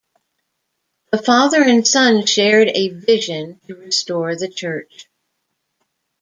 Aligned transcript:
The 1.11 1.19
father 1.19 1.61
and 1.63 1.87
son 1.87 2.25
shared 2.25 2.69
a 2.69 2.89
vision 2.89 3.59
to 3.67 3.75
restore 3.75 4.35
the 4.35 4.49
church. 4.49 5.07